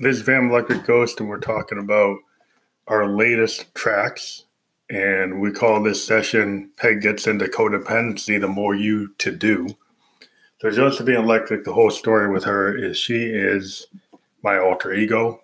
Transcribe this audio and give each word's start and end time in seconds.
This 0.00 0.16
is 0.16 0.22
Van 0.22 0.50
Electric 0.50 0.84
Ghost, 0.84 1.20
and 1.20 1.28
we're 1.28 1.38
talking 1.38 1.78
about 1.78 2.18
our 2.88 3.06
latest 3.06 3.72
tracks. 3.76 4.42
And 4.90 5.40
we 5.40 5.52
call 5.52 5.80
this 5.80 6.04
session 6.04 6.72
Peg 6.76 7.00
Gets 7.00 7.28
into 7.28 7.44
Codependency 7.44 8.40
The 8.40 8.48
More 8.48 8.74
You 8.74 9.14
to 9.18 9.30
Do. 9.30 9.68
So, 10.60 10.70
Josephine 10.72 11.14
Electric, 11.14 11.64
the 11.64 11.72
whole 11.72 11.92
story 11.92 12.28
with 12.28 12.42
her 12.42 12.76
is 12.76 12.98
she 12.98 13.22
is 13.22 13.86
my 14.42 14.58
alter 14.58 14.92
ego, 14.92 15.40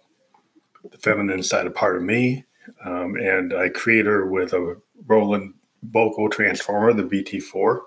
the 0.90 0.98
feminine 0.98 1.44
side 1.44 1.68
of 1.68 1.74
part 1.76 1.96
of 1.96 2.02
me. 2.02 2.44
Um, 2.84 3.14
and 3.14 3.54
I 3.54 3.68
create 3.68 4.06
her 4.06 4.26
with 4.26 4.52
a 4.52 4.80
Roland 5.06 5.54
vocal 5.84 6.28
transformer, 6.28 6.92
the 6.92 7.04
VT4. 7.04 7.82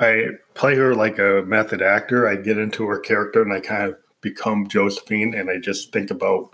I 0.00 0.30
play 0.54 0.74
her 0.74 0.96
like 0.96 1.20
a 1.20 1.44
method 1.46 1.80
actor. 1.80 2.26
I 2.26 2.34
get 2.34 2.58
into 2.58 2.86
her 2.86 2.98
character 2.98 3.40
and 3.42 3.52
I 3.52 3.60
kind 3.60 3.84
of 3.84 3.98
become 4.20 4.68
Josephine, 4.68 5.34
and 5.34 5.50
I 5.50 5.58
just 5.58 5.92
think 5.92 6.10
about 6.10 6.50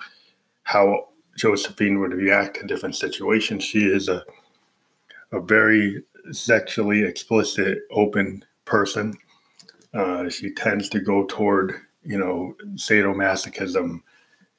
how 0.65 1.09
Josephine 1.37 2.01
would 2.01 2.13
react 2.13 2.61
to 2.61 2.67
different 2.67 2.97
situations. 2.97 3.65
She 3.65 3.87
is 3.87 4.09
a 4.09 4.25
a 5.33 5.41
very 5.41 6.03
sexually 6.31 7.03
explicit, 7.03 7.81
open 7.91 8.45
person. 8.65 9.15
Uh, 9.95 10.29
she 10.29 10.53
tends 10.53 10.89
to 10.91 11.01
go 11.01 11.25
toward 11.27 11.75
you 12.05 12.19
know 12.19 12.55
sadomasochism 12.75 14.01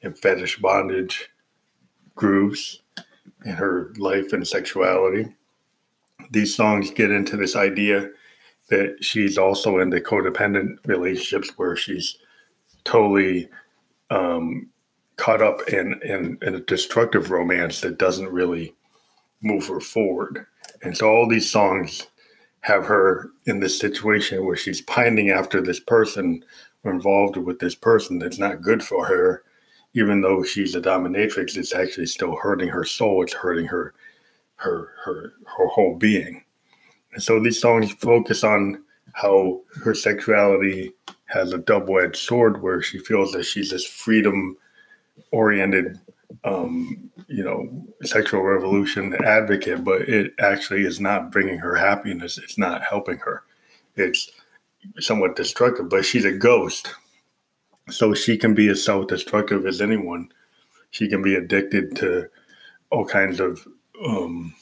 and 0.01 0.17
fetish 0.17 0.59
bondage 0.59 1.29
grooves 2.15 2.81
in 3.45 3.53
her 3.53 3.93
life 3.97 4.33
and 4.33 4.47
sexuality. 4.47 5.27
These 6.31 6.55
songs 6.55 6.91
get 6.91 7.11
into 7.11 7.37
this 7.37 7.55
idea 7.55 8.09
that 8.69 8.97
she's 9.01 9.37
also 9.37 9.79
into 9.79 9.99
codependent 9.99 10.77
relationships 10.85 11.51
where 11.57 11.75
she's 11.75 12.17
totally 12.85 13.49
um, 14.09 14.69
caught 15.15 15.41
up 15.41 15.61
in, 15.69 15.99
in, 16.03 16.37
in 16.41 16.55
a 16.55 16.59
destructive 16.61 17.31
romance 17.31 17.81
that 17.81 17.97
doesn't 17.97 18.29
really 18.29 18.75
move 19.41 19.67
her 19.67 19.79
forward. 19.79 20.45
And 20.81 20.97
so 20.97 21.09
all 21.09 21.27
these 21.27 21.49
songs 21.49 22.07
have 22.61 22.85
her 22.85 23.29
in 23.45 23.59
this 23.59 23.77
situation 23.77 24.45
where 24.45 24.55
she's 24.55 24.81
pining 24.81 25.29
after 25.29 25.61
this 25.61 25.79
person 25.79 26.43
or 26.83 26.91
involved 26.91 27.37
with 27.37 27.59
this 27.59 27.75
person 27.75 28.19
that's 28.19 28.39
not 28.39 28.61
good 28.61 28.83
for 28.83 29.05
her, 29.05 29.43
even 29.93 30.21
though 30.21 30.43
she's 30.43 30.75
a 30.75 30.81
dominatrix, 30.81 31.55
it's 31.55 31.73
actually 31.75 32.05
still 32.05 32.35
hurting 32.35 32.69
her 32.69 32.83
soul. 32.83 33.23
It's 33.23 33.33
hurting 33.33 33.65
her 33.67 33.93
her 34.55 34.91
her 35.03 35.33
her 35.57 35.67
whole 35.67 35.95
being. 35.95 36.43
And 37.13 37.21
so 37.21 37.39
these 37.39 37.61
songs 37.61 37.91
focus 37.93 38.43
on 38.43 38.83
how 39.13 39.61
her 39.83 39.93
sexuality 39.93 40.93
has 41.33 41.51
a 41.51 41.57
double-edged 41.57 42.15
sword 42.15 42.61
where 42.61 42.81
she 42.81 42.99
feels 42.99 43.31
that 43.31 43.43
she's 43.43 43.69
this 43.71 43.85
freedom 43.85 44.55
oriented 45.31 45.99
um, 46.43 47.09
you 47.27 47.43
know 47.43 47.85
sexual 48.03 48.41
revolution 48.41 49.13
advocate 49.23 49.83
but 49.83 50.01
it 50.01 50.33
actually 50.39 50.83
is 50.85 50.99
not 50.99 51.31
bringing 51.31 51.57
her 51.57 51.75
happiness. 51.75 52.37
It's 52.37 52.57
not 52.57 52.83
helping 52.83 53.17
her. 53.19 53.43
It's 53.95 54.29
somewhat 54.99 55.35
destructive 55.35 55.89
but 55.89 56.05
she's 56.05 56.25
a 56.25 56.31
ghost. 56.31 56.93
So 57.89 58.13
she 58.13 58.37
can 58.37 58.53
be 58.53 58.69
as 58.69 58.83
self-destructive 58.83 59.65
as 59.65 59.81
anyone. 59.81 60.29
She 60.91 61.09
can 61.09 61.21
be 61.21 61.35
addicted 61.35 61.95
to 61.97 62.29
all 62.91 63.05
kinds 63.05 63.39
of 63.39 63.67
um, 64.05 64.53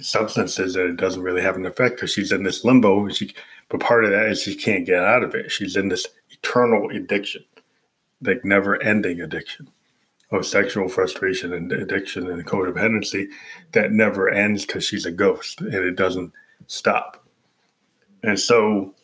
substances 0.00 0.74
that 0.74 0.86
it 0.86 0.96
doesn't 0.96 1.22
really 1.22 1.42
have 1.42 1.56
an 1.56 1.66
effect 1.66 1.96
because 1.96 2.10
she's 2.10 2.32
in 2.32 2.42
this 2.44 2.64
limbo 2.64 3.08
she 3.10 3.34
but 3.68 3.80
part 3.80 4.04
of 4.04 4.10
that 4.10 4.26
is 4.26 4.42
she 4.42 4.54
can't 4.54 4.86
get 4.86 5.02
out 5.02 5.22
of 5.22 5.34
it. 5.34 5.50
She's 5.50 5.76
in 5.76 5.88
this 5.88 6.06
eternal 6.30 6.90
addiction, 6.90 7.44
like 8.22 8.44
never 8.44 8.80
ending 8.82 9.20
addiction 9.20 9.68
of 10.32 10.46
sexual 10.46 10.88
frustration 10.88 11.52
and 11.52 11.70
addiction 11.72 12.28
and 12.28 12.44
codependency 12.46 13.28
that 13.72 13.92
never 13.92 14.28
ends 14.28 14.66
because 14.66 14.84
she's 14.84 15.06
a 15.06 15.12
ghost 15.12 15.60
and 15.60 15.74
it 15.74 15.96
doesn't 15.96 16.32
stop. 16.66 17.24
And 18.22 18.38
so 18.38 18.94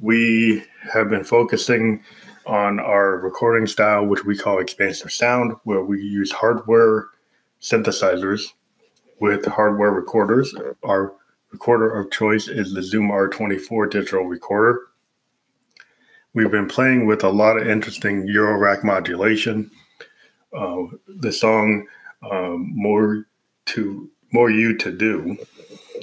we 0.00 0.64
have 0.92 1.08
been 1.08 1.24
focusing 1.24 2.02
on 2.46 2.80
our 2.80 3.18
recording 3.18 3.68
style, 3.68 4.04
which 4.04 4.24
we 4.24 4.36
call 4.36 4.58
expansive 4.58 5.12
sound, 5.12 5.54
where 5.62 5.84
we 5.84 6.02
use 6.02 6.32
hardware 6.32 7.06
synthesizers 7.60 8.52
with 9.22 9.46
hardware 9.46 9.92
recorders. 9.92 10.52
Our 10.82 11.14
recorder 11.52 11.96
of 11.96 12.10
choice 12.10 12.48
is 12.48 12.74
the 12.74 12.82
Zoom 12.82 13.08
R24 13.08 13.88
digital 13.88 14.24
recorder. 14.24 14.80
We've 16.34 16.50
been 16.50 16.66
playing 16.66 17.06
with 17.06 17.22
a 17.22 17.28
lot 17.28 17.56
of 17.56 17.68
interesting 17.68 18.26
Euro 18.26 18.58
rack 18.58 18.82
modulation. 18.82 19.70
Uh, 20.52 20.86
the 21.06 21.30
song 21.30 21.86
um, 22.28 22.72
"More 22.74 23.28
to 23.66 24.10
More 24.32 24.50
You 24.50 24.76
to 24.78 24.90
Do," 24.90 25.38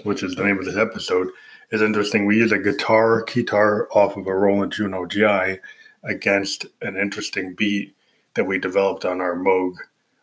which 0.03 0.24
is 0.24 0.36
the 0.36 0.46
name 0.46 0.57
of 0.57 0.63
this 0.63 0.78
episode, 0.78 1.28
is 1.72 1.81
interesting. 1.81 2.25
We 2.25 2.38
use 2.38 2.53
a 2.53 2.57
guitar 2.57 3.25
guitar 3.25 3.90
off 3.91 4.16
of 4.16 4.28
a 4.28 4.34
Roland 4.34 4.72
Juno 4.72 5.06
GI 5.06 5.59
against 6.06 6.68
an 6.81 6.96
interesting 6.96 7.53
beat 7.56 7.94
that 8.36 8.46
we 8.46 8.59
developed 8.59 9.03
on 9.03 9.19
our 9.19 9.36
Moog 9.36 9.74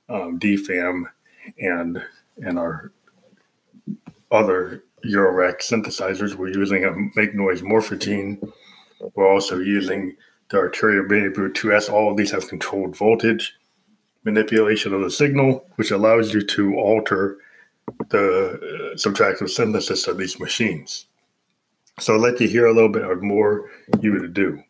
um, 0.08 0.40
DFAM 0.40 1.04
and 1.58 2.02
and 2.38 2.58
our 2.58 2.92
other 4.30 4.84
Eurorack 5.04 5.60
synthesizers. 5.60 6.34
We're 6.34 6.48
using 6.48 6.84
a 6.84 6.92
Make 7.14 7.34
Noise 7.34 7.62
Morphagene. 7.62 8.52
We're 9.14 9.30
also 9.30 9.58
using 9.58 10.16
the 10.50 10.58
Arturia 10.58 11.08
Baby 11.08 11.30
2S. 11.34 11.90
All 11.90 12.10
of 12.10 12.16
these 12.16 12.30
have 12.30 12.48
controlled 12.48 12.96
voltage 12.96 13.54
manipulation 14.24 14.92
of 14.92 15.00
the 15.02 15.10
signal, 15.10 15.64
which 15.76 15.90
allows 15.90 16.34
you 16.34 16.44
to 16.44 16.76
alter 16.76 17.38
the 18.10 18.50
uh, 18.52 18.96
subtractive 18.96 19.48
synthesis 19.48 20.06
of 20.08 20.18
these 20.18 20.40
machines. 20.40 21.06
So 22.00 22.14
I'll 22.14 22.20
let 22.20 22.40
you 22.40 22.48
hear 22.48 22.66
a 22.66 22.72
little 22.72 22.90
bit 22.90 23.04
of 23.04 23.22
more 23.22 23.70
you 24.00 24.18
to 24.20 24.28
do. 24.28 24.62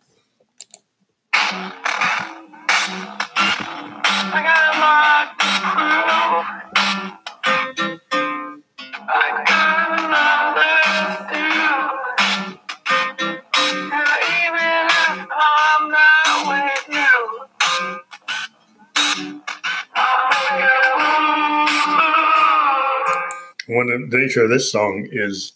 The 23.98 24.18
nature 24.18 24.44
of 24.44 24.50
this 24.50 24.70
song 24.70 25.08
is 25.10 25.52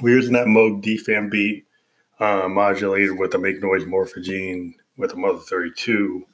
we're 0.00 0.16
using 0.16 0.34
that 0.34 0.46
Moog 0.46 0.82
DFAM 0.82 1.30
beat 1.30 1.66
uh, 2.20 2.48
modulated 2.48 3.18
with 3.18 3.34
a 3.34 3.38
Make 3.38 3.62
Noise 3.62 3.84
Morphagene 3.84 4.74
with 4.96 5.12
a 5.12 5.16
Mother 5.16 5.38
32 5.38 6.24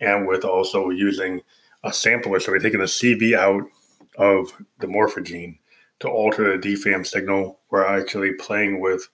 and 0.00 0.26
with 0.26 0.44
also 0.44 0.90
using 0.90 1.40
a 1.84 1.92
sampler. 1.92 2.40
So 2.40 2.52
we're 2.52 2.58
taking 2.58 2.80
the 2.80 2.86
CV 2.86 3.34
out 3.34 3.62
of 4.16 4.52
the 4.80 4.86
Morphagene 4.86 5.58
to 6.00 6.08
alter 6.08 6.56
the 6.56 6.68
DFAM 6.68 7.06
signal. 7.06 7.60
We're 7.70 7.86
actually 7.86 8.32
playing 8.34 8.80
with 8.80 9.08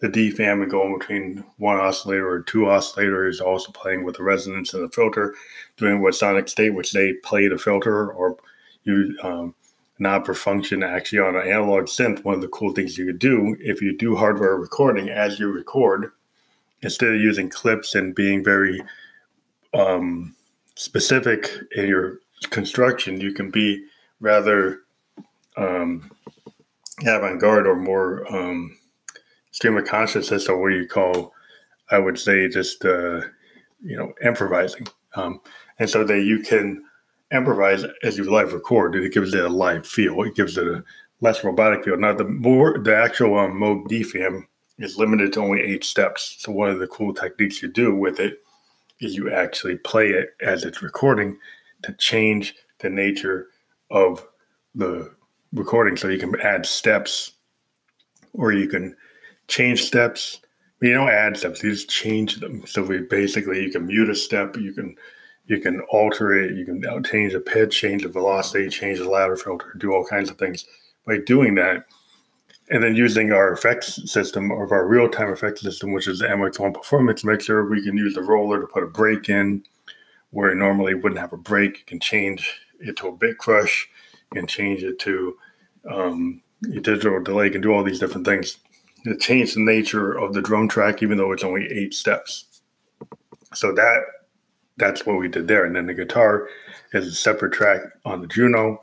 the 0.00 0.08
DFAM 0.08 0.62
and 0.62 0.70
going 0.70 0.98
between 0.98 1.44
one 1.58 1.76
oscillator 1.76 2.28
or 2.28 2.42
two 2.42 2.62
oscillators, 2.62 3.40
also 3.40 3.70
playing 3.70 4.02
with 4.02 4.16
the 4.16 4.22
resonance 4.24 4.74
and 4.74 4.82
the 4.82 4.92
filter, 4.92 5.34
doing 5.76 6.02
what 6.02 6.16
Sonic 6.16 6.48
State, 6.48 6.74
which 6.74 6.92
they 6.92 7.12
play 7.22 7.46
the 7.46 7.58
filter 7.58 8.10
or 8.12 8.36
you 8.82 9.16
um, 9.22 9.54
knob 10.02 10.26
for 10.26 10.34
function 10.34 10.82
actually 10.82 11.20
on 11.20 11.36
an 11.36 11.48
analog 11.48 11.84
synth, 11.84 12.24
one 12.24 12.34
of 12.34 12.40
the 12.40 12.48
cool 12.48 12.72
things 12.72 12.98
you 12.98 13.06
could 13.06 13.18
do 13.18 13.56
if 13.60 13.80
you 13.80 13.96
do 13.96 14.16
hardware 14.16 14.56
recording 14.56 15.08
as 15.08 15.38
you 15.38 15.48
record, 15.48 16.12
instead 16.82 17.14
of 17.14 17.20
using 17.20 17.48
clips 17.48 17.94
and 17.94 18.14
being 18.14 18.44
very 18.44 18.82
um, 19.72 20.34
specific 20.74 21.48
in 21.76 21.86
your 21.86 22.18
construction, 22.50 23.20
you 23.20 23.32
can 23.32 23.50
be 23.50 23.84
rather 24.20 24.80
um, 25.56 26.10
avant-garde 27.06 27.66
or 27.66 27.76
more 27.76 28.26
um, 28.34 28.76
stream 29.52 29.76
of 29.76 29.86
consciousness 29.86 30.48
or 30.48 30.60
what 30.60 30.72
you 30.72 30.86
call, 30.86 31.32
I 31.90 31.98
would 31.98 32.18
say, 32.18 32.48
just 32.48 32.84
uh, 32.84 33.20
you 33.82 33.96
know, 33.96 34.12
improvising. 34.24 34.86
Um, 35.14 35.40
and 35.78 35.88
so 35.88 36.04
that 36.04 36.22
you 36.22 36.40
can 36.40 36.84
improvise 37.32 37.84
as 38.02 38.18
you 38.18 38.30
live 38.30 38.52
record, 38.52 38.94
it 38.94 39.12
gives 39.12 39.34
it 39.34 39.44
a 39.44 39.48
live 39.48 39.86
feel. 39.86 40.22
It 40.22 40.34
gives 40.34 40.56
it 40.56 40.66
a 40.66 40.84
less 41.20 41.42
robotic 41.42 41.84
feel. 41.84 41.96
Now, 41.96 42.12
the 42.12 42.24
more 42.24 42.78
the 42.78 42.96
actual 42.96 43.38
um, 43.38 43.52
Moog 43.52 43.88
DFAM 43.88 44.44
is 44.78 44.98
limited 44.98 45.32
to 45.32 45.40
only 45.40 45.60
eight 45.60 45.84
steps. 45.84 46.36
So 46.38 46.52
one 46.52 46.70
of 46.70 46.78
the 46.78 46.86
cool 46.86 47.14
techniques 47.14 47.62
you 47.62 47.68
do 47.68 47.94
with 47.94 48.20
it 48.20 48.38
is 49.00 49.16
you 49.16 49.32
actually 49.32 49.76
play 49.76 50.10
it 50.10 50.30
as 50.40 50.64
it's 50.64 50.82
recording 50.82 51.38
to 51.82 51.92
change 51.94 52.54
the 52.80 52.90
nature 52.90 53.48
of 53.90 54.26
the 54.74 55.12
recording. 55.52 55.96
So 55.96 56.08
you 56.08 56.18
can 56.18 56.38
add 56.40 56.66
steps, 56.66 57.32
or 58.32 58.52
you 58.52 58.68
can 58.68 58.96
change 59.48 59.84
steps. 59.84 60.40
You 60.80 60.94
don't 60.94 61.08
add 61.08 61.36
steps; 61.36 61.62
you 61.62 61.70
just 61.70 61.88
change 61.88 62.36
them. 62.36 62.64
So 62.66 62.82
we 62.82 63.00
basically 63.02 63.62
you 63.62 63.70
can 63.70 63.86
mute 63.86 64.10
a 64.10 64.14
step, 64.14 64.56
you 64.56 64.72
can 64.72 64.96
You 65.46 65.58
can 65.60 65.80
alter 65.90 66.32
it. 66.32 66.56
You 66.56 66.64
can 66.64 66.82
change 67.04 67.32
the 67.32 67.40
pitch, 67.40 67.76
change 67.76 68.02
the 68.02 68.08
velocity, 68.08 68.68
change 68.68 68.98
the 68.98 69.08
ladder 69.08 69.36
filter, 69.36 69.74
do 69.78 69.92
all 69.92 70.04
kinds 70.04 70.30
of 70.30 70.38
things. 70.38 70.66
By 71.06 71.18
doing 71.18 71.56
that, 71.56 71.84
and 72.70 72.82
then 72.82 72.94
using 72.94 73.32
our 73.32 73.52
effects 73.52 74.10
system 74.10 74.50
of 74.52 74.70
our 74.70 74.86
real-time 74.86 75.30
effects 75.30 75.62
system, 75.62 75.92
which 75.92 76.06
is 76.06 76.20
the 76.20 76.26
MX1 76.26 76.72
Performance 76.72 77.24
Mixer, 77.24 77.64
we 77.68 77.84
can 77.84 77.96
use 77.96 78.14
the 78.14 78.22
roller 78.22 78.60
to 78.60 78.66
put 78.66 78.84
a 78.84 78.86
break 78.86 79.28
in 79.28 79.64
where 80.30 80.50
it 80.50 80.56
normally 80.56 80.94
wouldn't 80.94 81.20
have 81.20 81.32
a 81.32 81.36
break. 81.36 81.78
You 81.78 81.84
can 81.84 82.00
change 82.00 82.60
it 82.80 82.96
to 82.96 83.08
a 83.08 83.12
bit 83.12 83.36
crush 83.38 83.88
and 84.34 84.48
change 84.48 84.82
it 84.82 84.98
to 85.00 85.36
um, 85.90 86.42
digital 86.62 87.22
delay. 87.22 87.46
You 87.46 87.50
can 87.50 87.60
do 87.60 87.72
all 87.72 87.84
these 87.84 88.00
different 88.00 88.26
things 88.26 88.58
to 89.04 89.16
change 89.16 89.54
the 89.54 89.60
nature 89.60 90.12
of 90.12 90.32
the 90.32 90.40
drum 90.40 90.68
track, 90.68 91.02
even 91.02 91.18
though 91.18 91.32
it's 91.32 91.44
only 91.44 91.66
eight 91.70 91.92
steps. 91.92 92.62
So 93.54 93.72
that 93.74 94.02
that's 94.76 95.06
what 95.06 95.18
we 95.18 95.28
did 95.28 95.48
there. 95.48 95.64
And 95.64 95.76
then 95.76 95.86
the 95.86 95.94
guitar 95.94 96.48
is 96.92 97.06
a 97.06 97.12
separate 97.12 97.52
track 97.52 97.80
on 98.04 98.20
the 98.20 98.26
Juno, 98.26 98.82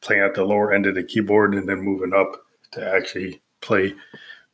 playing 0.00 0.22
at 0.22 0.34
the 0.34 0.44
lower 0.44 0.72
end 0.72 0.86
of 0.86 0.94
the 0.94 1.02
keyboard 1.02 1.54
and 1.54 1.68
then 1.68 1.80
moving 1.80 2.12
up 2.12 2.44
to 2.72 2.94
actually 2.94 3.40
play 3.60 3.94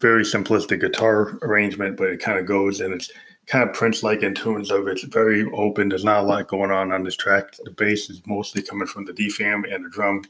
very 0.00 0.24
simplistic 0.24 0.80
guitar 0.80 1.38
arrangement, 1.42 1.96
but 1.96 2.08
it 2.08 2.20
kind 2.20 2.38
of 2.38 2.46
goes 2.46 2.80
and 2.80 2.92
it's 2.92 3.10
kind 3.46 3.68
of 3.68 3.74
Prince 3.74 4.02
like 4.02 4.22
in 4.22 4.34
tunes 4.34 4.70
of 4.70 4.88
it's 4.88 5.04
very 5.04 5.44
open. 5.52 5.88
There's 5.88 6.04
not 6.04 6.24
a 6.24 6.26
lot 6.26 6.48
going 6.48 6.70
on 6.70 6.92
on 6.92 7.04
this 7.04 7.16
track. 7.16 7.56
The 7.64 7.70
bass 7.70 8.10
is 8.10 8.22
mostly 8.26 8.62
coming 8.62 8.86
from 8.86 9.04
the 9.04 9.12
DFAM 9.12 9.72
and 9.72 9.84
the 9.84 9.90
drum. 9.90 10.24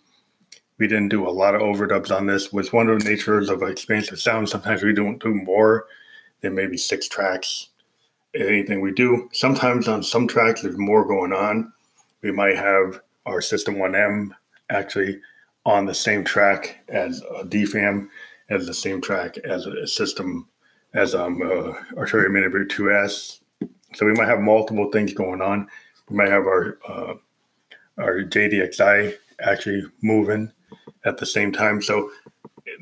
We 0.79 0.89
didn't 0.89 1.11
do 1.11 1.29
a 1.29 1.31
lot 1.31 1.55
of 1.55 1.63
overdubs 1.63 2.15
on 2.15 2.27
this. 2.27 2.53
Was 2.53 2.73
one 2.73 2.89
of 2.89 3.03
the 3.03 3.09
natures 3.09 3.49
of 3.49 3.63
expansive 3.63 4.21
sound. 4.21 4.49
Sometimes 4.49 4.83
we 4.83 4.93
don't 4.93 5.23
do 5.23 5.35
more 5.35 5.87
than 6.41 6.55
maybe 6.55 6.77
six 6.77 7.09
tracks. 7.09 7.69
Anything 8.35 8.81
we 8.81 8.93
do. 8.93 9.29
Sometimes 9.33 9.89
on 9.89 10.03
some 10.03 10.27
tracks 10.27 10.63
there's 10.63 10.79
more 10.79 11.05
going 11.07 11.33
on. 11.33 11.73
We 12.23 12.33
might 12.33 12.57
have 12.57 13.01
our 13.27 13.41
System 13.41 13.77
1M 13.77 14.31
actually 14.71 15.21
on 15.67 15.87
the 15.87 15.95
same 15.95 16.25
track 16.25 16.85
as 16.89 17.23
a 17.39 17.45
DFAM, 17.45 18.09
as 18.51 18.67
the 18.67 18.75
same 18.75 19.01
track 19.01 19.39
as 19.39 19.67
a 19.67 19.87
system, 19.87 20.49
as 20.95 21.15
um 21.15 21.41
uh, 21.43 21.73
Arturia 21.95 22.29
MiniBrute 22.29 22.71
2S. 22.71 23.41
So 23.95 24.07
we 24.07 24.13
might 24.13 24.29
have 24.29 24.41
multiple 24.41 24.91
things 24.91 25.15
going 25.15 25.41
on. 25.41 25.69
We 26.09 26.17
might 26.17 26.31
have 26.31 26.43
our 26.45 26.79
uh, 26.89 27.15
our 27.99 28.23
JDXI 28.23 29.15
actually 29.41 29.85
moving 30.03 30.53
at 31.05 31.19
the 31.19 31.27
same 31.27 31.53
time. 31.53 31.81
So 31.83 32.11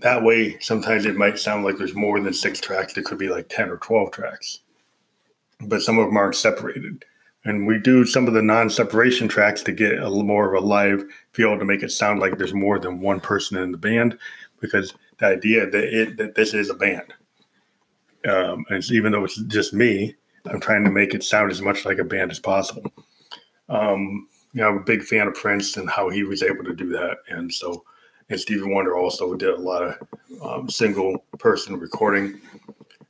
that 0.00 0.22
way, 0.22 0.58
sometimes 0.60 1.06
it 1.06 1.16
might 1.16 1.38
sound 1.38 1.64
like 1.64 1.76
there's 1.76 1.94
more 1.94 2.20
than 2.20 2.32
six 2.32 2.60
tracks. 2.60 2.94
There 2.94 3.04
could 3.04 3.18
be 3.18 3.28
like 3.28 3.48
10 3.48 3.68
or 3.68 3.76
12 3.78 4.10
tracks, 4.10 4.60
but 5.64 5.82
some 5.82 5.98
of 5.98 6.06
them 6.06 6.16
aren't 6.16 6.36
separated. 6.36 7.04
And 7.44 7.66
we 7.66 7.78
do 7.78 8.04
some 8.04 8.28
of 8.28 8.34
the 8.34 8.42
non 8.42 8.70
separation 8.70 9.26
tracks 9.28 9.62
to 9.62 9.72
get 9.72 9.98
a 9.98 10.08
little 10.08 10.22
more 10.22 10.54
of 10.54 10.62
a 10.62 10.66
live 10.66 11.04
feel 11.32 11.58
to 11.58 11.64
make 11.64 11.82
it 11.82 11.90
sound 11.90 12.20
like 12.20 12.38
there's 12.38 12.54
more 12.54 12.78
than 12.78 13.00
one 13.00 13.20
person 13.20 13.58
in 13.58 13.72
the 13.72 13.78
band 13.78 14.16
because 14.60 14.94
the 15.18 15.26
idea 15.26 15.68
that 15.68 15.84
it 15.84 16.16
that 16.18 16.34
this 16.34 16.54
is 16.54 16.70
a 16.70 16.74
band. 16.74 17.12
Um, 18.28 18.64
and 18.70 18.84
even 18.92 19.10
though 19.10 19.24
it's 19.24 19.42
just 19.42 19.74
me, 19.74 20.14
I'm 20.46 20.60
trying 20.60 20.84
to 20.84 20.90
make 20.90 21.14
it 21.14 21.24
sound 21.24 21.50
as 21.50 21.60
much 21.60 21.84
like 21.84 21.98
a 21.98 22.04
band 22.04 22.30
as 22.30 22.38
possible. 22.38 22.92
Um, 23.68 24.28
you 24.52 24.60
know, 24.60 24.68
I'm 24.68 24.78
a 24.78 24.82
big 24.84 25.02
fan 25.02 25.26
of 25.26 25.34
Prince 25.34 25.76
and 25.76 25.88
how 25.90 26.08
he 26.10 26.22
was 26.22 26.42
able 26.42 26.64
to 26.64 26.74
do 26.74 26.90
that. 26.90 27.18
And 27.28 27.52
so, 27.52 27.84
and 28.28 28.38
Stevie 28.38 28.70
Wonder 28.70 28.96
also 28.96 29.34
did 29.34 29.50
a 29.50 29.56
lot 29.56 29.82
of 29.82 29.96
um, 30.42 30.70
single 30.70 31.24
person 31.38 31.78
recording. 31.78 32.40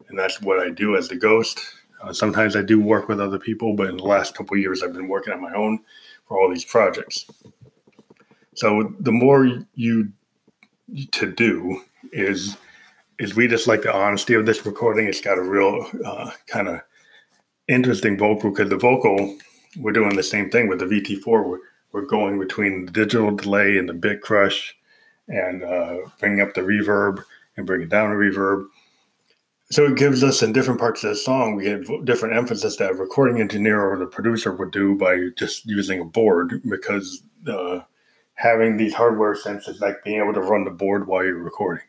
And 0.08 0.18
that's 0.18 0.40
what 0.40 0.60
I 0.60 0.70
do 0.70 0.96
as 0.96 1.08
the 1.08 1.16
ghost. 1.16 1.60
Uh, 2.02 2.12
sometimes 2.12 2.56
I 2.56 2.62
do 2.62 2.80
work 2.80 3.08
with 3.08 3.20
other 3.20 3.38
people, 3.38 3.74
but 3.74 3.88
in 3.88 3.96
the 3.96 4.04
last 4.04 4.34
couple 4.34 4.56
years, 4.56 4.82
I've 4.82 4.92
been 4.92 5.08
working 5.08 5.32
on 5.32 5.40
my 5.40 5.52
own 5.52 5.80
for 6.26 6.40
all 6.40 6.50
these 6.50 6.64
projects. 6.64 7.26
So 8.54 8.94
the 9.00 9.12
more 9.12 9.64
you 9.74 10.12
to 11.12 11.32
do 11.32 11.82
is 12.12 12.56
is 13.18 13.36
we 13.36 13.46
just 13.46 13.68
like 13.68 13.82
the 13.82 13.94
honesty 13.94 14.34
of 14.34 14.46
this 14.46 14.66
recording. 14.66 15.06
It's 15.06 15.20
got 15.20 15.38
a 15.38 15.42
real 15.42 15.88
uh, 16.04 16.32
kind 16.48 16.68
of 16.68 16.80
interesting 17.68 18.18
vocal 18.18 18.50
because 18.50 18.68
the 18.68 18.76
vocal 18.76 19.38
we're 19.78 19.92
doing 19.92 20.16
the 20.16 20.22
same 20.22 20.50
thing 20.50 20.68
with 20.68 20.80
the 20.80 20.86
VT4. 20.86 21.26
We're, 21.26 21.58
we're 21.92 22.06
going 22.06 22.38
between 22.38 22.86
the 22.86 22.92
digital 22.92 23.34
delay 23.34 23.78
and 23.78 23.88
the 23.88 23.94
bit 23.94 24.20
crush, 24.20 24.74
and 25.28 25.62
uh, 25.62 25.96
bringing 26.18 26.40
up 26.40 26.54
the 26.54 26.62
reverb 26.62 27.22
and 27.56 27.66
bringing 27.66 27.88
down 27.88 28.10
the 28.10 28.16
reverb 28.16 28.66
so 29.72 29.86
it 29.86 29.96
gives 29.96 30.22
us 30.22 30.42
in 30.42 30.52
different 30.52 30.78
parts 30.78 31.02
of 31.02 31.10
the 31.10 31.16
song, 31.16 31.56
we 31.56 31.64
get 31.64 32.04
different 32.04 32.36
emphasis 32.36 32.76
that 32.76 32.90
a 32.90 32.94
recording 32.94 33.40
engineer 33.40 33.80
or 33.80 33.96
the 33.96 34.04
producer 34.04 34.52
would 34.52 34.70
do 34.70 34.98
by 34.98 35.28
just 35.34 35.64
using 35.64 35.98
a 35.98 36.04
board 36.04 36.60
because 36.68 37.22
uh, 37.48 37.80
having 38.34 38.76
these 38.76 38.92
hardware 38.92 39.34
senses 39.34 39.80
like 39.80 40.04
being 40.04 40.20
able 40.20 40.34
to 40.34 40.42
run 40.42 40.64
the 40.64 40.70
board 40.70 41.06
while 41.06 41.24
you're 41.24 41.42
recording. 41.42 41.84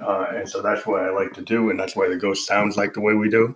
Uh, 0.00 0.26
and 0.34 0.48
so 0.48 0.60
that's 0.60 0.84
what 0.84 1.02
I 1.02 1.10
like 1.10 1.32
to 1.34 1.42
do, 1.42 1.70
and 1.70 1.78
that's 1.78 1.94
why 1.94 2.08
the 2.08 2.16
Ghost 2.16 2.48
sounds 2.48 2.76
like 2.76 2.94
the 2.94 3.00
way 3.00 3.14
we 3.14 3.30
do, 3.30 3.54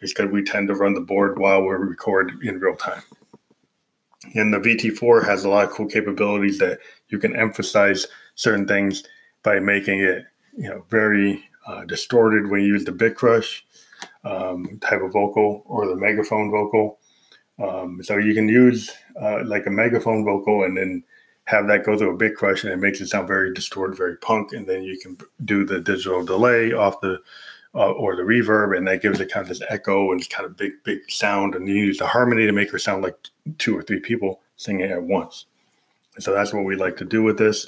is 0.00 0.12
because 0.12 0.32
we 0.32 0.42
tend 0.42 0.66
to 0.66 0.74
run 0.74 0.94
the 0.94 1.00
board 1.00 1.38
while 1.38 1.62
we 1.62 1.68
record 1.68 2.42
in 2.42 2.58
real 2.58 2.74
time. 2.74 3.02
And 4.34 4.52
the 4.52 4.58
VT4 4.58 5.24
has 5.24 5.44
a 5.44 5.48
lot 5.48 5.64
of 5.64 5.70
cool 5.70 5.86
capabilities 5.86 6.58
that 6.58 6.80
you 7.08 7.20
can 7.20 7.36
emphasize 7.36 8.08
certain 8.34 8.66
things 8.66 9.04
by 9.44 9.60
making 9.60 10.00
it, 10.00 10.24
you 10.56 10.68
know, 10.68 10.84
very 10.90 11.44
uh, 11.68 11.84
distorted 11.84 12.50
when 12.50 12.62
you 12.62 12.66
use 12.66 12.84
the 12.84 12.92
bit 12.92 13.14
crush 13.14 13.64
um, 14.24 14.78
type 14.80 15.02
of 15.02 15.12
vocal 15.12 15.62
or 15.66 15.86
the 15.86 15.96
megaphone 15.96 16.50
vocal. 16.50 16.98
Um, 17.58 18.00
so 18.02 18.16
you 18.16 18.34
can 18.34 18.48
use 18.48 18.90
uh, 19.20 19.44
like 19.44 19.66
a 19.66 19.70
megaphone 19.70 20.24
vocal 20.24 20.64
and 20.64 20.76
then 20.76 21.04
have 21.44 21.66
that 21.66 21.84
go 21.84 21.96
through 21.96 22.14
a 22.14 22.16
bit 22.16 22.36
crush 22.36 22.64
and 22.64 22.72
it 22.72 22.78
makes 22.78 23.00
it 23.00 23.08
sound 23.08 23.28
very 23.28 23.52
distorted, 23.52 23.96
very 23.96 24.16
punk. 24.16 24.52
And 24.52 24.66
then 24.66 24.82
you 24.82 24.98
can 24.98 25.18
do 25.44 25.64
the 25.64 25.80
digital 25.80 26.24
delay 26.24 26.72
off 26.72 27.00
the 27.00 27.20
uh, 27.74 27.92
or 27.92 28.16
the 28.16 28.22
reverb, 28.22 28.76
and 28.76 28.88
that 28.88 29.02
gives 29.02 29.20
it 29.20 29.30
kind 29.30 29.42
of 29.42 29.48
this 29.48 29.62
echo 29.68 30.10
and 30.10 30.28
kind 30.30 30.46
of 30.46 30.56
big, 30.56 30.72
big 30.84 30.98
sound. 31.10 31.54
And 31.54 31.68
you 31.68 31.74
use 31.74 31.98
the 31.98 32.06
harmony 32.06 32.46
to 32.46 32.52
make 32.52 32.72
it 32.72 32.78
sound 32.80 33.02
like 33.02 33.16
two 33.58 33.76
or 33.76 33.82
three 33.82 34.00
people 34.00 34.40
singing 34.56 34.90
at 34.90 35.02
once. 35.02 35.44
So 36.18 36.32
that's 36.32 36.52
what 36.52 36.64
we 36.64 36.76
like 36.76 36.96
to 36.98 37.04
do 37.04 37.22
with 37.22 37.38
this. 37.38 37.66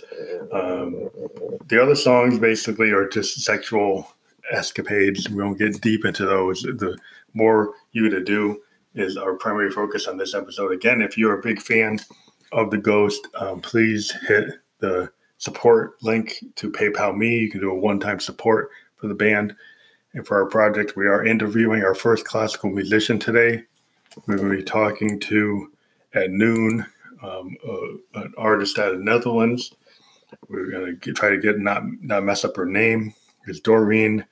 Um, 0.52 1.08
the 1.68 1.80
other 1.82 1.94
songs 1.94 2.38
basically 2.38 2.90
are 2.90 3.08
just 3.08 3.42
sexual 3.44 4.12
escapades. 4.52 5.28
We 5.28 5.42
won't 5.42 5.58
get 5.58 5.80
deep 5.80 6.04
into 6.04 6.26
those. 6.26 6.62
The 6.62 6.98
more 7.34 7.74
you 7.92 8.08
to 8.08 8.22
do 8.22 8.60
is 8.94 9.16
our 9.16 9.34
primary 9.34 9.70
focus 9.70 10.06
on 10.06 10.16
this 10.16 10.34
episode. 10.34 10.72
Again, 10.72 11.00
if 11.00 11.16
you're 11.16 11.38
a 11.38 11.42
big 11.42 11.60
fan 11.60 12.00
of 12.52 12.70
the 12.70 12.78
Ghost, 12.78 13.28
um, 13.36 13.60
please 13.60 14.12
hit 14.26 14.50
the 14.80 15.10
support 15.38 16.02
link 16.02 16.44
to 16.56 16.70
PayPal 16.70 17.16
me. 17.16 17.38
You 17.38 17.50
can 17.50 17.60
do 17.60 17.70
a 17.70 17.78
one-time 17.78 18.20
support 18.20 18.70
for 18.96 19.06
the 19.06 19.14
band 19.14 19.54
and 20.12 20.26
for 20.26 20.42
our 20.42 20.46
project. 20.46 20.96
We 20.96 21.06
are 21.06 21.24
interviewing 21.24 21.84
our 21.84 21.94
first 21.94 22.24
classical 22.24 22.70
musician 22.70 23.18
today. 23.18 23.62
We're 24.26 24.36
going 24.36 24.50
to 24.50 24.56
be 24.56 24.64
talking 24.64 25.20
to 25.20 25.70
at 26.14 26.30
noon 26.30 26.84
um, 27.22 27.56
uh, 27.66 28.20
an 28.20 28.32
artist 28.36 28.78
out 28.78 28.92
of 28.92 28.98
the 28.98 29.04
Netherlands. 29.04 29.74
We're 30.48 30.70
going 30.70 30.98
to 30.98 31.12
try 31.12 31.30
to 31.30 31.38
get 31.38 31.58
not 31.58 31.82
not 32.00 32.24
mess 32.24 32.44
up 32.44 32.56
her 32.56 32.66
name. 32.66 33.14
It's 33.46 33.60
Doreen 33.60 34.24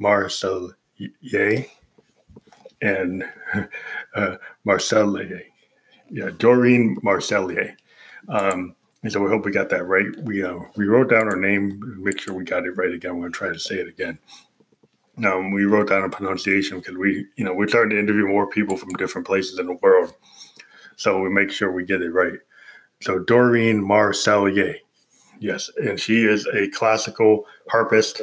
Marcelier 0.00 1.68
and 2.82 3.24
uh. 4.14 4.36
Yeah, 6.08 6.30
Doreen 6.38 6.96
Marcelier. 7.02 7.76
Um, 8.28 8.76
and 9.02 9.12
so 9.12 9.20
we 9.20 9.28
hope 9.28 9.44
we 9.44 9.52
got 9.52 9.68
that 9.70 9.84
right. 9.84 10.06
We 10.22 10.42
uh, 10.42 10.58
we 10.76 10.86
wrote 10.86 11.10
down 11.10 11.26
her 11.26 11.36
name. 11.36 11.80
Make 12.02 12.20
sure 12.20 12.34
we 12.34 12.44
got 12.44 12.64
it 12.64 12.76
right 12.76 12.92
again. 12.92 13.14
We're 13.14 13.22
going 13.22 13.32
to 13.32 13.38
try 13.38 13.52
to 13.52 13.58
say 13.58 13.76
it 13.76 13.88
again. 13.88 14.18
Um, 15.24 15.50
we 15.50 15.64
wrote 15.64 15.88
down 15.88 16.04
a 16.04 16.10
pronunciation 16.10 16.78
because 16.78 16.96
we, 16.96 17.26
you 17.36 17.44
know, 17.44 17.54
we're 17.54 17.68
starting 17.68 17.90
to 17.90 17.98
interview 17.98 18.26
more 18.26 18.48
people 18.48 18.76
from 18.76 18.90
different 18.94 19.26
places 19.26 19.58
in 19.58 19.66
the 19.66 19.78
world. 19.80 20.12
So 20.96 21.20
we 21.20 21.28
make 21.28 21.50
sure 21.50 21.70
we 21.70 21.84
get 21.84 22.02
it 22.02 22.10
right. 22.10 22.38
So 23.02 23.18
Doreen 23.18 23.82
Marcelier. 23.82 24.76
Yes, 25.38 25.70
and 25.76 26.00
she 26.00 26.24
is 26.24 26.46
a 26.46 26.68
classical 26.70 27.44
harpist 27.70 28.22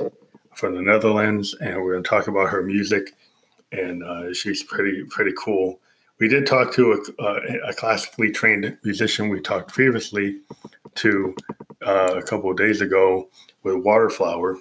from 0.55 0.75
the 0.75 0.81
Netherlands, 0.81 1.55
and 1.61 1.77
we're 1.77 1.93
going 1.93 2.03
to 2.03 2.09
talk 2.09 2.27
about 2.27 2.49
her 2.49 2.63
music. 2.63 3.15
And 3.71 4.03
uh, 4.03 4.33
she's 4.33 4.63
pretty 4.63 5.03
pretty 5.09 5.33
cool. 5.37 5.79
We 6.19 6.27
did 6.27 6.45
talk 6.45 6.73
to 6.73 6.93
a, 6.93 7.21
uh, 7.21 7.39
a 7.69 7.73
classically 7.73 8.31
trained 8.31 8.77
musician 8.83 9.29
we 9.29 9.41
talked 9.41 9.73
previously 9.73 10.39
to 10.95 11.35
uh, 11.85 12.15
a 12.15 12.23
couple 12.23 12.51
of 12.51 12.57
days 12.57 12.81
ago 12.81 13.29
with 13.63 13.75
Waterflower, 13.83 14.57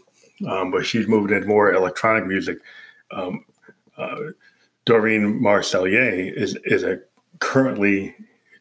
um, 0.49 0.71
but 0.71 0.87
she's 0.87 1.09
moved 1.09 1.31
into 1.31 1.47
more 1.47 1.73
electronic 1.73 2.26
music. 2.26 2.59
Um, 3.11 3.45
uh, 3.97 4.16
Doreen 4.85 5.40
Marcelier 5.40 6.33
is 6.35 6.57
is 6.64 6.83
a 6.83 7.00
currently 7.42 8.14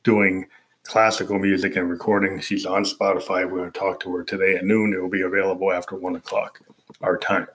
doing 0.04 0.48
classical 0.84 1.38
music 1.38 1.76
and 1.76 1.90
recording. 1.90 2.42
She's 2.42 2.66
on 2.66 2.84
Spotify. 2.84 3.46
We're 3.46 3.60
going 3.60 3.72
to 3.72 3.80
talk 3.80 4.00
to 4.02 4.16
her 4.16 4.24
today 4.24 4.56
at 4.56 4.66
noon. 4.66 4.94
It 4.94 5.02
will 5.02 5.10
be 5.10 5.22
available 5.22 5.72
after 5.72 5.96
one 5.96 6.16
o'clock 6.16 6.60
our 7.02 7.18
time. 7.18 7.48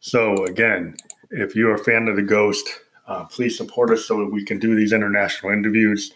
So, 0.00 0.44
again, 0.44 0.96
if 1.30 1.54
you're 1.56 1.74
a 1.74 1.84
fan 1.84 2.08
of 2.08 2.16
The 2.16 2.22
Ghost, 2.22 2.68
Uh, 3.08 3.24
please 3.24 3.56
support 3.56 3.90
us 3.90 4.04
so 4.04 4.18
that 4.18 4.30
we 4.30 4.44
can 4.44 4.58
do 4.58 4.74
these 4.76 4.92
international 4.92 5.50
interviews. 5.50 6.12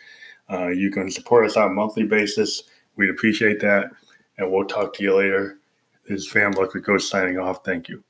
Uh, 0.52 0.68
you 0.68 0.90
can 0.90 1.10
support 1.10 1.46
us 1.46 1.56
on 1.56 1.70
a 1.70 1.72
monthly 1.72 2.04
basis. 2.04 2.64
We'd 2.96 3.08
appreciate 3.08 3.60
that. 3.60 3.90
And 4.36 4.52
we'll 4.52 4.66
talk 4.66 4.92
to 4.96 5.02
you 5.02 5.16
later. 5.16 5.56
This 6.06 6.20
is 6.20 6.30
Fam 6.30 6.52
Lucky 6.52 6.80
Ghost 6.80 7.08
signing 7.08 7.38
off. 7.38 7.64
Thank 7.64 7.88
you. 7.88 8.04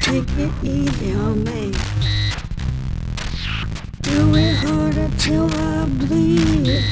Take 0.00 0.30
it 0.38 0.52
easy 0.62 1.12
on 1.14 1.42
me? 1.42 1.72
Do 4.10 4.34
it 4.34 4.56
harder 4.56 5.08
till 5.18 5.48
I 5.54 5.86
bleed. 5.86 6.84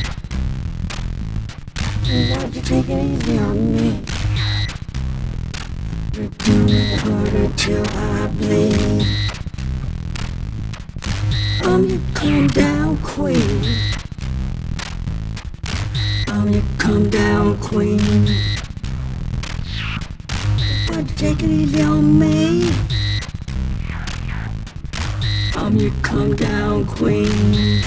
Why'd 2.31 2.55
you 2.55 2.63
take 2.63 2.89
it 2.89 3.05
easy 3.05 3.39
on 3.39 3.75
me? 3.75 4.01
Do 6.13 6.31
it 6.69 7.01
harder 7.01 7.49
till 7.57 7.85
I 7.89 8.27
bleed. 8.39 9.07
I'm 11.63 11.75
um, 11.75 11.89
your 11.89 12.01
come 12.15 12.47
down 12.47 12.97
queen. 12.99 13.65
Um, 16.29 16.43
I'm 16.43 16.49
your 16.53 16.63
come 16.79 17.11
down 17.11 17.59
queen. 17.59 18.29
Why'd 20.89 21.11
you 21.11 21.17
take 21.17 21.43
it 21.43 21.51
easy 21.51 21.83
on 21.83 22.17
me? 22.17 23.08
I'm 25.69 25.77
your 25.77 25.91
come 26.01 26.35
down 26.35 26.87
queen. 26.87 27.83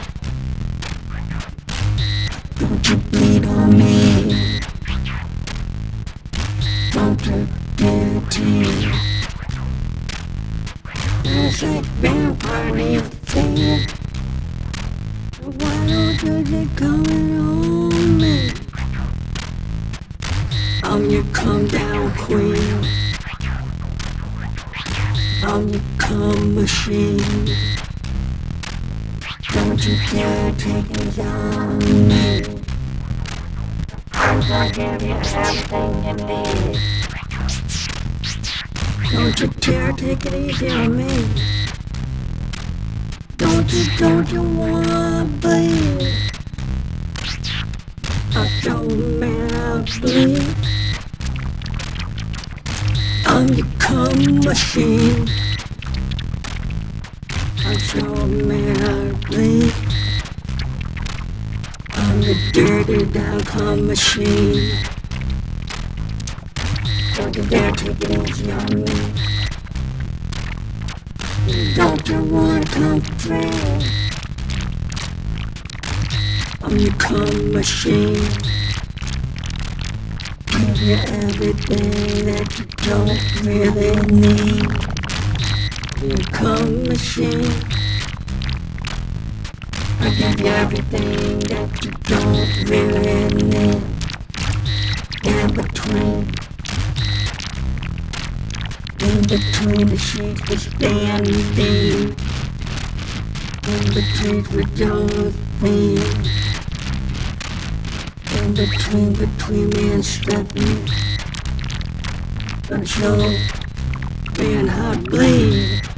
Don't 2.60 2.88
you 2.88 2.96
bleed 3.10 3.44
on 3.44 3.76
me. 3.76 4.60
Don't 6.92 7.26
you 7.26 8.22
tease. 8.30 8.86
It's 11.26 11.64
like 11.64 11.86
vampire 12.04 12.76
needs 12.76 13.02
thing. 13.02 13.88
Why 15.42 15.88
don't 15.88 16.22
you 16.22 16.44
get 16.44 16.78
coming 16.78 17.40
on 17.40 18.18
me? 18.20 18.52
I'm 20.84 21.10
your 21.10 21.24
come 21.34 21.66
down 21.66 22.12
queen. 22.16 22.86
I'm 25.44 25.68
your 25.68 25.82
cum 26.12 26.56
machine. 26.56 27.48
Don't 29.54 29.86
you 29.86 29.96
dare 30.12 30.52
take 30.56 30.90
it 30.92 31.08
easy 31.08 31.22
on 31.22 31.80
me. 32.10 32.44
I'm 34.12 34.40
gonna 34.42 34.72
give 34.74 35.02
you 35.08 35.16
everything 35.46 35.92
you 36.06 36.14
need. 36.30 36.80
Don't 39.12 39.40
you 39.40 39.48
dare 39.66 39.92
take 39.94 40.26
it 40.26 40.34
easy 40.34 40.70
on 40.70 40.98
me. 40.98 41.14
Don't 43.38 43.72
you, 43.74 43.84
don't 43.98 44.30
you 44.34 44.44
wanna 44.44 45.30
bleed? 45.40 46.14
I 48.36 48.60
don't 48.64 49.20
man 49.20 49.86
bleed. 50.02 50.56
I'm 53.28 53.48
your 53.54 53.68
cum 53.80 54.42
machine. 54.42 55.41
Bleed. 57.72 59.72
I'm 61.94 62.20
the 62.20 62.36
dirty 62.52 63.06
down 63.06 63.40
machine. 63.88 64.76
Don't 67.16 67.32
take 67.78 68.02
it 68.02 68.30
easy 68.30 68.52
on 68.52 68.84
me. 68.84 69.14
Don't 71.74 72.10
you 72.10 72.24
wanna? 72.26 72.66
I'm 76.62 76.78
your 76.78 76.94
cum 76.96 77.54
machine. 77.54 78.16
Give 80.46 80.82
you 80.82 80.96
everything 80.96 82.26
that 82.26 82.60
you 82.60 82.66
don't 82.84 83.46
really 83.46 83.96
need. 84.12 84.91
Your 86.02 86.18
cum 86.18 86.84
machine. 86.86 87.46
I 90.00 90.10
give 90.18 90.40
you 90.40 90.48
everything 90.48 91.40
that 91.42 91.86
you 91.86 91.92
don't 92.10 92.70
really 92.70 93.30
need. 93.44 93.84
In 95.24 95.54
between. 95.54 96.26
In 99.00 99.22
between 99.30 99.88
the 99.90 99.98
sheets 99.98 100.42
we 100.50 100.58
standing. 100.58 102.16
In 103.68 103.84
between 103.94 104.42
with 104.56 104.76
Josephine. 104.76 106.02
In 108.38 108.54
between, 108.56 109.14
between 109.14 109.70
me 109.70 109.92
and 109.94 110.04
Stephanie. 110.04 111.02
Man 114.42 114.68
how 114.68 114.94
to 114.94 115.00
bleed. 115.02 115.91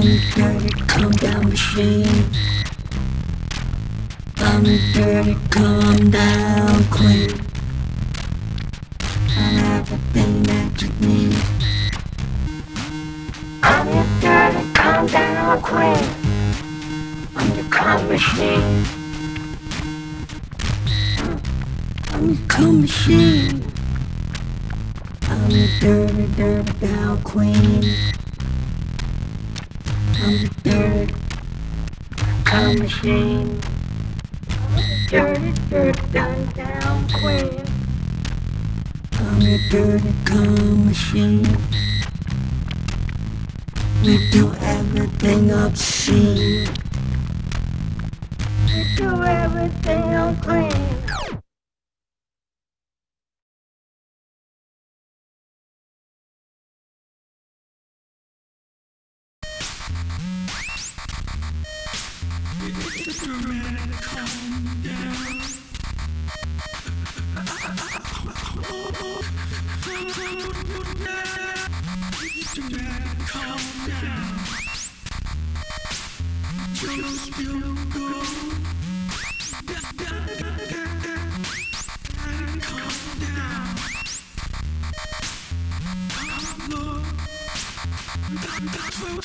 Dirty 0.00 0.70
down 1.18 1.50
machine. 1.50 2.24
I'm 4.38 4.64
dirty 4.94 5.34
down 6.10 6.84
queen. 6.84 7.30
I'm 9.36 9.58
everything 9.58 10.42
that 10.44 10.80
you 10.80 10.88
need. 11.06 11.36
I'm 13.62 13.88
your 13.88 14.06
dirty 14.22 15.12
down 15.12 15.60
queen. 15.60 16.08
I'm 17.36 17.54
your 17.54 17.68
cum 17.68 18.08
machine. 18.08 18.84
I'm 22.08 22.28
your 22.30 22.46
cum 22.48 22.80
machine. 22.80 23.64
I'm 25.24 25.50
your 25.50 25.68
dirty, 25.78 26.26
dirty 26.36 26.72
down 26.86 27.22
queen. 27.22 28.09
I'm 30.30 30.36
your 30.36 30.46
dirty. 33.02 33.50
Dirty, 35.10 35.52
down 36.12 37.08
queen. 37.08 37.64
I'm 39.18 39.40
your 39.40 39.58
dirty 39.70 40.14
cum 40.24 40.86
machine. 40.86 41.42
We 44.04 44.30
do 44.30 44.52
everything 44.60 45.50
obscene. 45.50 46.68
We 48.68 48.84
do 48.94 49.24
everything 49.24 50.14
unclean. 50.14 50.89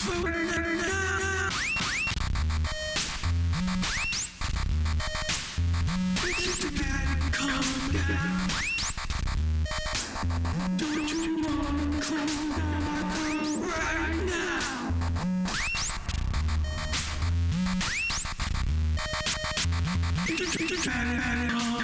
Forever. 0.05 0.75
Animal. 20.38 21.75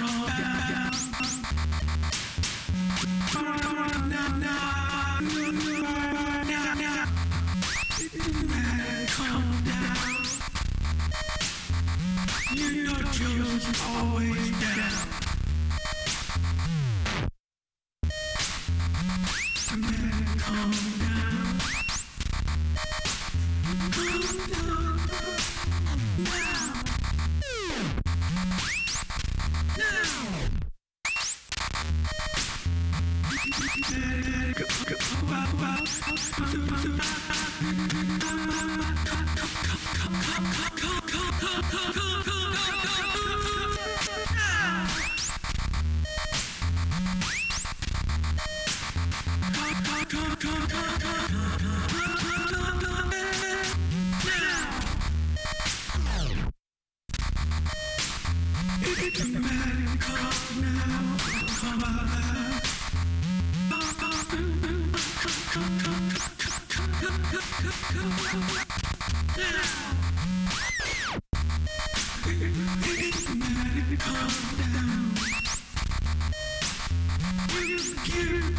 Thank 36.52 36.84
you. 36.84 37.31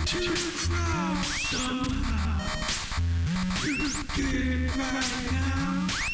somehow 0.06 1.88
to 3.62 3.72
get 4.16 4.76
right 4.76 5.32
now. 5.32 6.13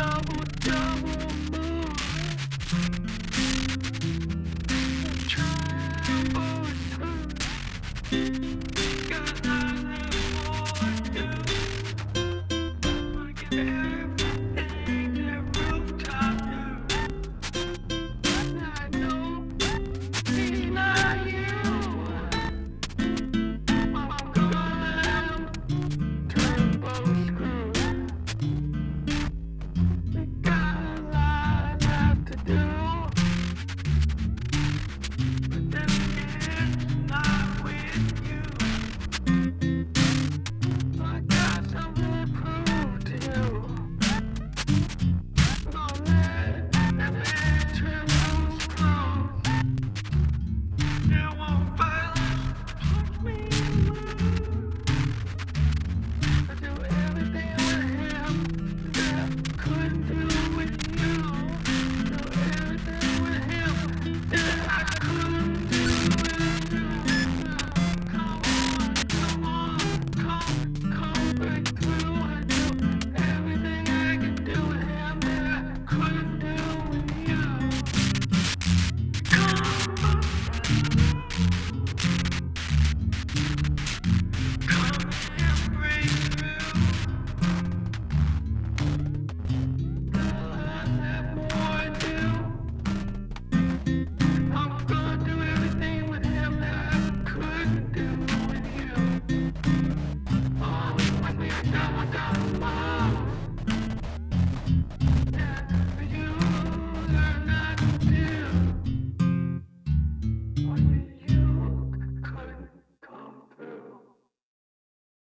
Double, 0.00 0.44
double 0.60 1.09